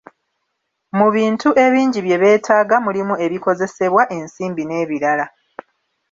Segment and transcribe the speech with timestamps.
[0.97, 5.25] Mu bintu ebingi bye beetaaga mulimu ebikozesebwa, ensimbi n'ebirala.